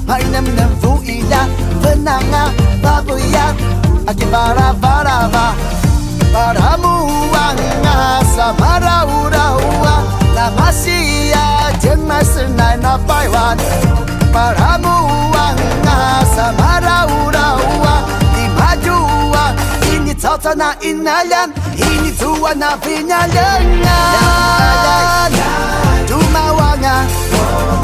[0.08, 1.44] May nem nem fu iya
[1.84, 2.48] Benanga
[2.80, 3.52] babuya
[4.08, 5.52] Aki bara bara ba
[6.32, 9.96] Para muanga Sa marau-raua
[10.32, 13.60] Lama sia Jeng masenai na paiwan
[14.32, 17.37] Para muanga Sa marau-raua Di majua
[20.18, 23.62] Ini tauta na inalan Ini tua na pinyalangan
[26.10, 27.06] Tumawanga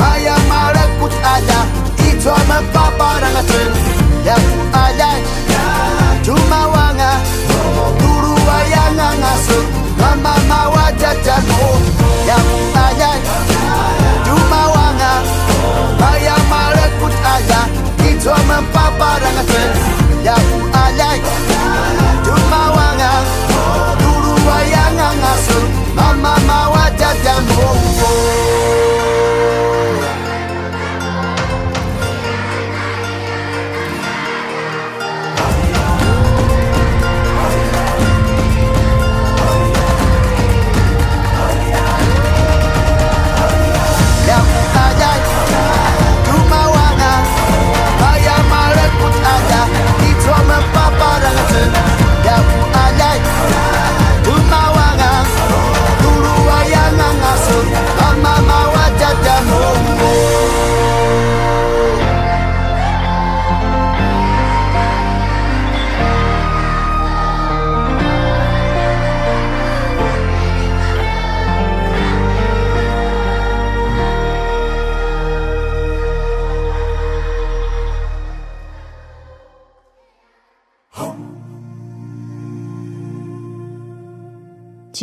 [0.02, 1.70] Maya marakut ada
[2.02, 3.70] Itu mempaparangatun
[4.26, 5.22] Yaku alay
[6.26, 7.22] Tumawanga
[8.02, 9.70] Guru wayanga ngasut
[10.02, 11.70] Mama mawa jajanmu
[12.26, 13.22] Yaku alay
[14.26, 15.22] Tumawanga
[16.02, 17.70] Maya marakut ada
[18.02, 19.70] Itu mempaparangatun
[20.26, 21.22] Yaku alay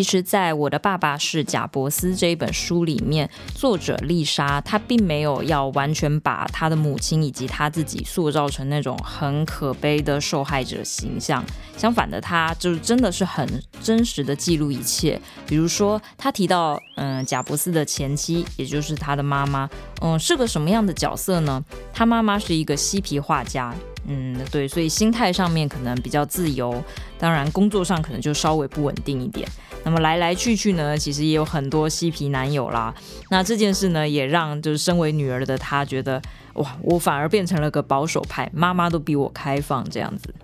[0.01, 11.45] 其实，在我的爸爸是贾伯斯这一本书里面，作者丽莎她并没有要完全把她的母亲以及她自己塑造成那种很可悲的受害者形象。
[11.77, 13.47] 相反的，她就是真的是很
[13.83, 15.21] 真实的记录一切。
[15.47, 19.69] 比如说，她提到，嗯，贾伯斯的前妻，也就是他的妈妈，
[20.01, 21.63] 嗯，是个什么样的角色呢？
[21.93, 23.75] 他妈妈是一个嬉皮画家。
[24.07, 26.83] 嗯，对，所以心态上面可能比较自由，
[27.19, 29.49] 当然工作上可能就稍微不稳定一点。
[29.85, 32.95] 那么来来去去呢，其实也有很多嬉皮男友啦。
[33.31, 36.21] 那这件事呢，也让就是身为女儿的她觉得，
[36.55, 40.35] 哇，我反而变成了个保守派，妈妈都比我开放这样子。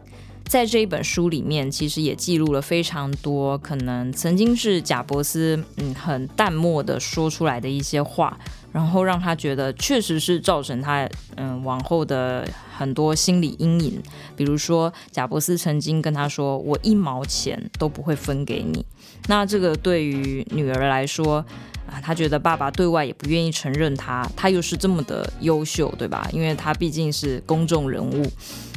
[0.47, 8.39] 在这一本书里面，其实也记录了非常多可能曾经是贾伯斯嗯很淡漠的说出来的一些话，
[8.73, 14.01] 然后让他觉得确实是造成他嗯往后的很多心理阴影。
[14.37, 18.87] 比如说，贾伯斯曾经跟他说：“我一毛钱都不会分给你。”
[19.29, 21.45] 那这个对于女儿来说
[21.91, 26.29] 啊，她觉得爸爸对外也不愿意承认他，他又是这么的优秀，对吧？
[26.33, 28.25] 因为他毕竟是公众人物。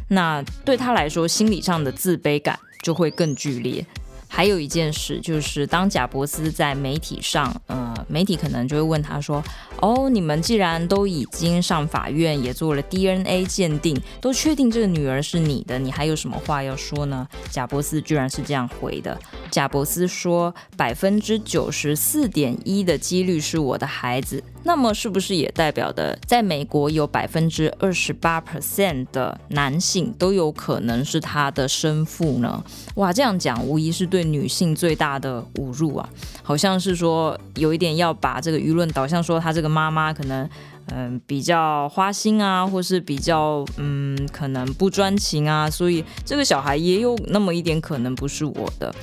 [0.09, 3.85] 那对他来说，心理上的自卑感就会更剧烈。
[4.31, 9.43] 还有一件事，就是当贾伯斯在媒体上，呃，媒体可能就会问他说
[9.81, 19.19] ：“哦，你们既然都已经上法院，也做了 DNA 鉴定，都确定这个女儿是你的，你还有什么话要说呢？”贾伯斯居然是这样回的
[19.49, 32.61] ：“贾伯斯说，百分之九十四点一的几率是我的孩子。”那么是不是也代表的，在美国有百分之二十八 percent 的男性都有可能是他的生父呢？
[32.95, 34.18] 哇，这样讲无疑是对。
[34.19, 36.09] 对女性最大的侮辱啊，
[36.43, 40.49] 好像是说有一点要把这个舆论导向说她这个妈妈可能
[40.91, 48.93] 嗯、比较花心啊，或是比较嗯可能不专情啊，所以这个小孩也有那么一点可能不是我的。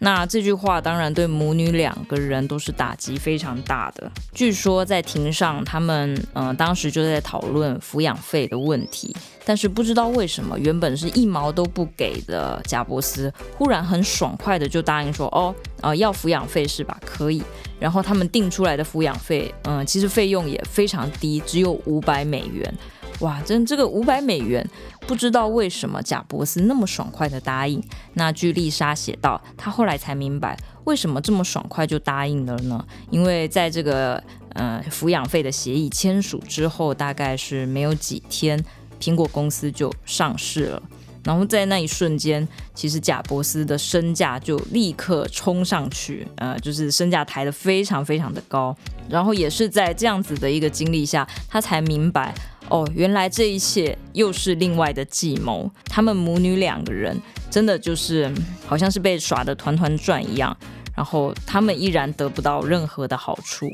[0.00, 4.10] 那这句话当然对母女两个人都是打击非常大的。
[4.32, 16.96] 据说在庭上，他们嗯、当时就在讨论抚养费的问题，但是不知道为什么，原本是一毛都不给的贾伯斯，忽然很爽快的就答应说，哦，呃，要抚养费是吧？
[17.04, 17.42] 可以。
[17.80, 22.72] 然后他们定出来的抚养费，嗯、其实费用也非常低，只有五百美元。
[23.20, 24.64] 哇，真这个五百美元，
[25.00, 27.82] 不知道为什么贾伯斯那么爽快的答应。
[28.14, 32.84] 那据丽莎写道，她后来才明白为什么这么爽快就答应了呢？
[33.10, 34.22] 因为在这个
[34.54, 38.64] 呃抚养费的协议签署之后，大概是没有几天，
[39.00, 40.82] 苹果公司就上市了。
[41.24, 48.74] 然后在那一瞬间，其实贾伯斯的身价就立刻冲上去，呃，就是身价抬得非常非常的高。
[49.10, 52.32] 然后也是在这样子的一个经历下，他才明白。
[52.70, 55.70] 哦，原来这一切又是另外的计谋。
[55.86, 58.32] 他们母女两个人真的就是
[58.66, 60.56] 好像是被耍得团团转一样，
[60.94, 63.68] 然后他们依然得不到任何的好处。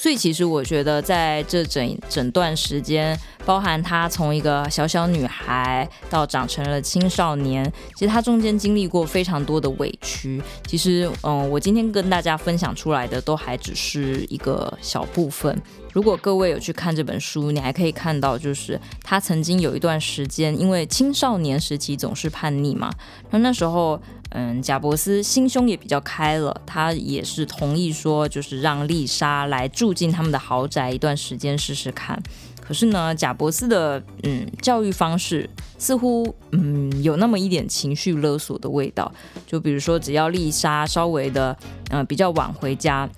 [0.00, 10.40] 所以其实我觉得在这整整段时间，包含她从一个小小女孩到长成了青少年，其实她中间经历过非常多的委屈。
[10.68, 15.60] 其实，嗯，我今天跟大家分享出来的都还只是一个小部分。
[15.92, 22.92] 如果各位有去看这本书，你还可以看到，就是他曾经有一段时间，因为青少年时期总是叛逆嘛，
[23.30, 32.22] 那那时候，嗯，贾伯斯心胸也比较开了，他也是同意说，就是让丽莎来住进他们的豪宅一段时间试试看。
[32.60, 39.10] 可是呢，贾伯斯的嗯教育方式似乎嗯有那么一点情绪勒索的味道，
[39.46, 41.56] 就比如说，只要丽莎稍微的
[41.90, 43.08] 嗯比较晚回家。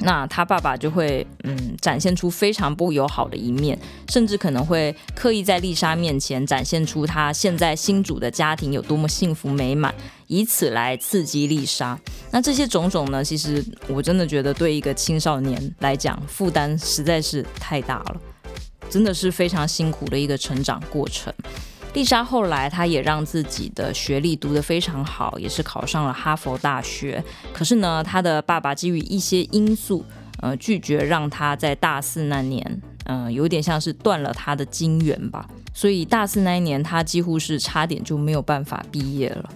[0.00, 3.78] 那他爸爸就会嗯展现出非常不友好的一面，
[4.08, 9.94] 甚至可能会刻意在丽莎面前展现出他现在新组的家庭有多么幸福美满，
[10.26, 11.98] 以此来刺激丽莎。
[12.30, 18.20] 那这些种种呢，其实我真的觉得对一个青少年来讲负担实在是太大了，
[18.88, 21.32] 真的是非常辛苦的一个成长过程。
[21.92, 27.22] 丽莎后来，她也让自己的学历读得非常好，也是考上了哈佛大学。
[27.52, 30.04] 可是呢，她的爸爸基于一些因素，
[30.40, 35.48] 呃，拒绝让她在大四那年，嗯、有点像是断了她的金元吧。
[35.74, 39.50] 所以大四那一年，她几乎是差点就没有办法毕业了。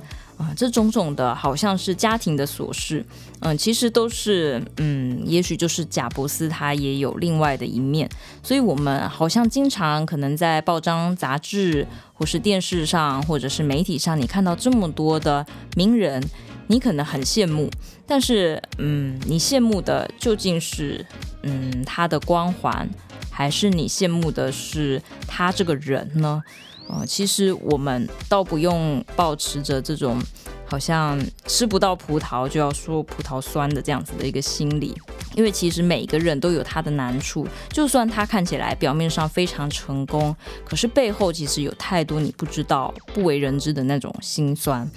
[0.57, 3.05] 这种种的好像是家庭的琐事，
[3.41, 8.09] 嗯，其实都是，嗯，也许就是贾伯斯他也有另外的一面，
[8.43, 15.45] 所以我们好像经常可能在报章、杂志，或是电视上，或者是媒体上，你看到这么多的
[15.77, 16.23] 名人，
[16.67, 17.71] 你可能很羡慕，
[18.07, 21.05] 但是，嗯，你羡慕的究竟是，
[21.43, 22.89] 嗯，他的光环，
[23.31, 26.43] 还是你羡慕的是他这个人呢？
[26.87, 30.21] 呃，其实我们倒不用抱持着这种
[30.67, 34.95] 好像吃不到葡萄就要说葡萄酸的这样子的一个心理，
[35.35, 44.89] 因为其实每个人都有他的难处，就算他看起来表面上非常成功，可是背后其实有太多你不知道、不为人知的那种心酸。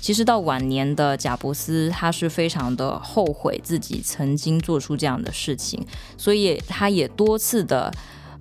[0.00, 5.84] 其实到晚年的贾伯斯，他是非常的后悔自己曾经做出这样的事情，
[6.18, 7.92] 所以他也多次的。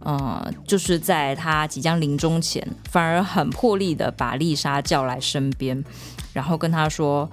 [0.05, 5.83] 嗯，就是在他即将临终前，反而很破例的把丽莎叫来身边，
[6.31, 7.29] 然后跟他说：“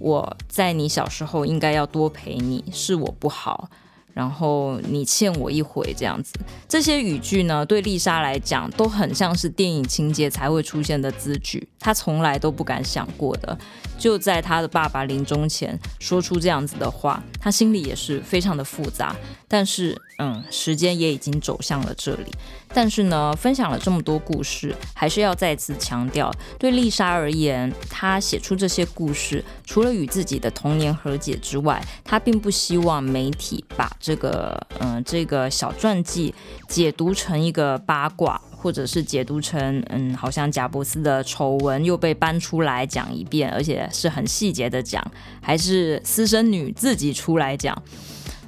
[0.00, 3.70] 我在你小时候应该要多陪你，是我不好。”
[4.12, 6.32] 然后你欠我一回，这样子，
[6.66, 13.58] 这些语句呢，对丽莎来讲都很像是电影情节才会出现的字句，她从来都不敢想过的。
[13.98, 19.14] 就在她的爸爸临终前说出这样子的话，她心里也是非常的复杂。
[19.46, 22.26] 但是，嗯，时间也已经走向了这里。
[22.74, 36.34] 但是呢，分享了这么多故事，还是要再次强调，对丽莎而言，她写出这些故事，除了与自己的童年和解之外，她并不希望媒体把这个，嗯，这个小传记
[36.68, 45.02] 解读成一个八卦，或者是解读成，嗯，好像贾伯斯的丑闻又被搬出来讲一遍，而且是很细节的讲，
[45.40, 47.80] 还是私生女自己出来讲。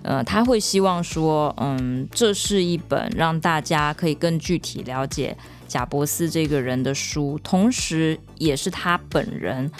[0.02, 5.36] 呃，他会希望说，嗯，这是一本让大家可以更具体了解
[5.66, 9.70] 贾伯斯这个人的书，同时也是他本人，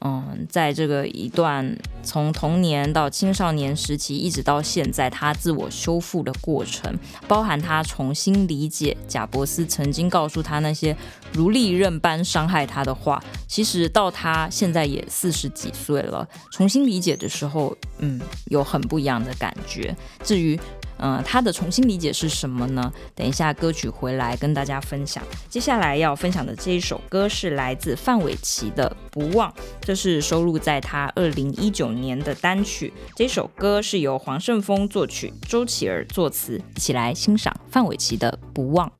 [0.00, 10.96] 嗯，在这个一段从童年到青少年时期，一直到现在，他自我修复的过程，包含他重新理解贾伯斯曾经告诉他那些
[11.32, 13.22] 如利刃般伤害他的话。
[13.46, 19.96] 其实到他现在也四十几岁了，重新理解的时候，嗯，有很不一样的感觉。
[20.22, 20.58] 至于。
[20.98, 22.92] 嗯，他的重新理解是什么呢？
[23.14, 25.22] 等一下歌曲回来跟大家分享。
[25.48, 32.92] 接下来要分享的这一首歌是来自范玮琪的《不忘》，这是收录在他二零一九年的单曲。
[33.14, 36.60] 这首歌是由黄圣峰作曲，周启儿作词。
[36.74, 38.90] 一起来欣赏范玮琪的《不忘》。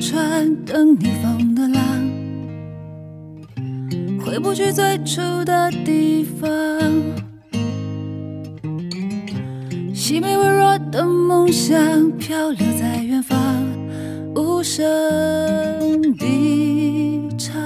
[0.00, 1.82] 船，等逆风的浪，
[4.24, 6.48] 回不去最初的地方。
[9.92, 13.36] 细微微弱的梦想，漂流在远方，
[14.34, 14.84] 无声
[16.16, 17.56] 的唱。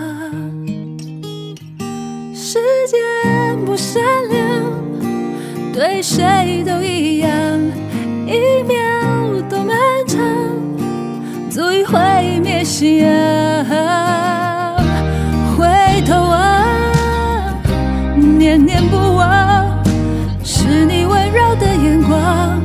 [2.34, 2.58] 时
[2.88, 7.30] 间不善良，对谁都一样，
[12.82, 13.06] 毁灭信仰。
[15.56, 16.66] 回头望，
[18.38, 19.64] 念念不忘，
[20.42, 22.60] 是你温柔的眼光，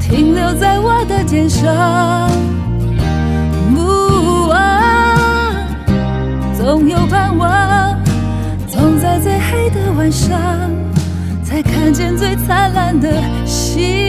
[0.00, 2.28] 停留在我的肩上。
[3.72, 4.58] 不忘，
[6.56, 7.96] 总有盼望，
[8.66, 10.40] 总在最黑的晚上，
[11.44, 14.05] 才看见最灿烂的星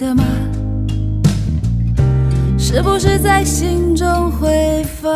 [0.00, 0.24] 的吗？
[2.58, 5.12] 是不是在心中回放？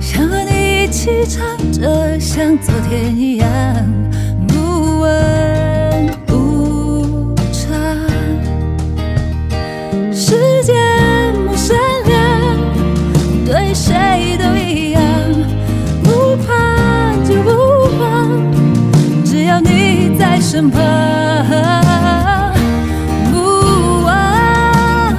[0.00, 3.48] 想和你一起唱着，像昨天一样，
[4.46, 5.55] 不问
[20.48, 20.80] 身旁，
[23.32, 25.12] 不忘，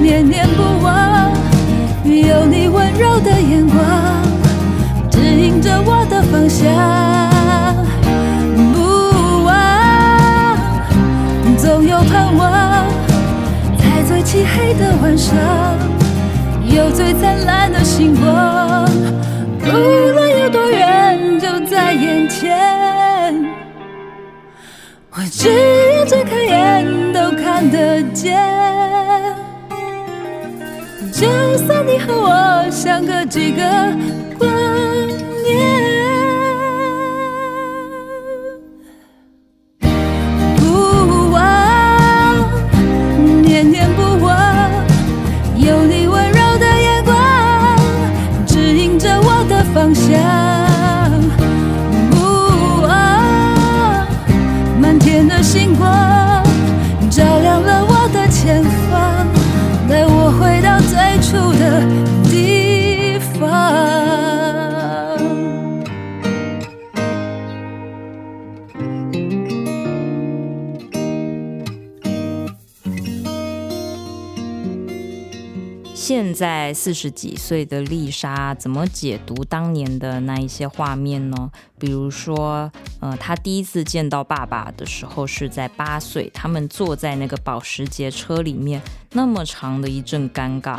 [0.00, 1.32] 念念不忘，
[2.04, 3.82] 有你温柔的眼光，
[5.10, 6.70] 指引着我的方向。
[8.72, 10.56] 不忘，
[11.56, 12.86] 总有盼望，
[13.76, 15.34] 在最漆黑的晚上，
[16.62, 18.88] 有最灿烂的星光。
[19.64, 22.77] 无论有多远，就在眼前。
[25.30, 25.48] 只
[25.94, 28.36] 要睁开眼都看得见，
[31.12, 33.62] 就算你和我相隔几个
[76.38, 81.50] 在四十几岁的丽莎怎么解读当年的那一些画面呢？
[81.80, 82.70] 比如说，
[83.00, 88.80] 呃，她第一次见到爸爸的时候是在八岁，他们坐在那个保时捷车里面，
[89.10, 90.78] 那么长的一阵尴尬，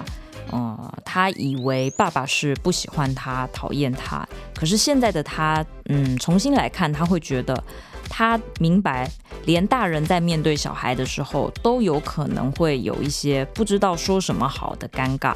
[0.49, 7.62] 呃，她以为爸爸是不喜欢他、讨厌他，可是现在的他，嗯，重新来看，他会觉得。
[8.10, 9.10] 他明白，
[9.45, 15.36] 连大人在面对小孩的时候，都有可能会有一些不知道说什么好的尴尬。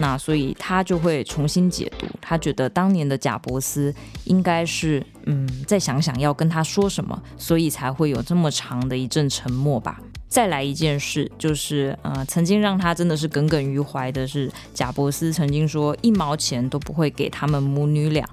[0.00, 3.92] 那所以他就会重新解读，他觉得当年的贾伯斯
[4.24, 10.00] 应该是，嗯，再想想要跟他说什么，所以才会有这么长的一阵沉默吧。
[10.28, 18.28] 再来一件事，就是呃，曾经让他真的是耿耿于怀的是，贾伯斯曾经说一毛钱都不会给他们母女俩。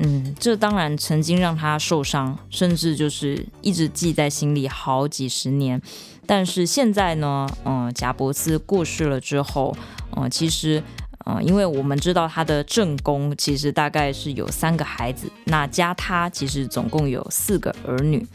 [0.00, 5.80] 嗯，这当然曾经让他受伤，甚至就是一直记在心里好几十年。
[6.26, 9.76] 但是现在呢，嗯，贾伯斯过世了之后，
[10.16, 10.82] 嗯，其实
[11.26, 18.26] 嗯、因为我们知道他的正宫其实大概是有三个孩子，那加他其实总共有四个儿女。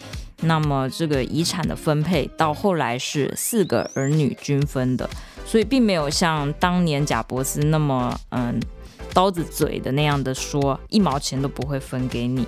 [0.41, 5.09] 那么这个遗产的分配到后来是四个儿女均分的，
[5.45, 8.59] 所以并没有像当年贾伯斯那么嗯
[9.15, 12.45] 刀子嘴的那样的说一毛钱都不会分给你。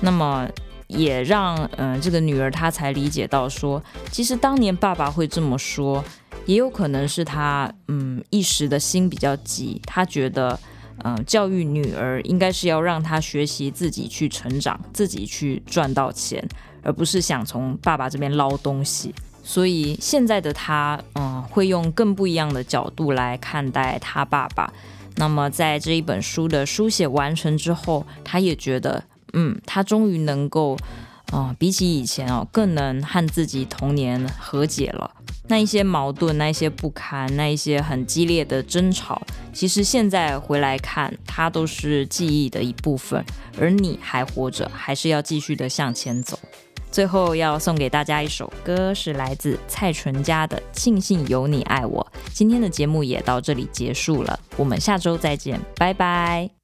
[0.00, 0.46] 那么
[0.88, 3.80] 也让嗯这个女儿她才理解到说，
[4.10, 6.02] 其实当年爸爸会这么说，
[6.46, 10.58] 也有可能是他嗯一时的心比较急，他觉得
[11.04, 16.44] 嗯教育女儿应该是要让她学习自己去成长，自己去赚到钱。
[16.82, 24.72] 而不是想从爸爸这边捞东西，所以现在的他，嗯，会用更不一样的角度来看待他爸爸。
[25.16, 30.74] 那么，在这一本书的书写完成之后，他也觉得，嗯，他终于能够，
[31.32, 35.10] 啊、嗯，比起以前哦，更能和自己童年和解了。
[35.48, 39.20] 那一些矛盾，那一些不堪，那一些很激烈的争吵，
[39.52, 43.24] 其实现在回来看，它都是记忆的一部分。
[43.58, 46.38] 而你还活着，还是要继续的向前走。
[46.90, 52.06] 最后要送给大家一首歌，是来自蔡淳佳的《庆幸有你爱我》。
[52.32, 56.59] 今天的节目也到这里结束了，我们下周再见，拜拜。